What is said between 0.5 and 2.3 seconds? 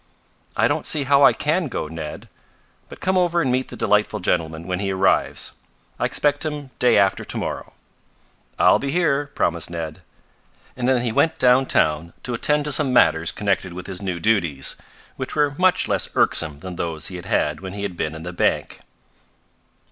"I don't see how I can go, Ned.